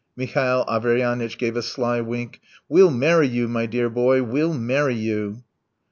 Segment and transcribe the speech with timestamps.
[0.15, 2.41] Mihail Averyanitch gave a sly wink.
[2.67, 5.43] "We'll marry you, my dear boy, we'll marry you.